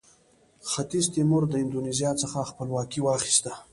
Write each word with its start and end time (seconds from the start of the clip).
ختیځ 0.69 1.05
تیمور 1.13 1.43
د 1.49 1.53
اندونیزیا 1.61 2.11
څخه 2.21 2.47
خپلواکي 2.49 2.99
واخیسته. 3.03 3.51